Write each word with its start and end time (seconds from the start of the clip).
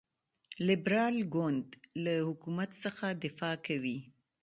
لیبرال 0.67 1.15
ګوند 1.33 1.67
له 2.03 2.13
حکومت 2.27 2.69
څخه 2.83 3.05
دفاع 3.23 3.55
کوي. 3.65 3.97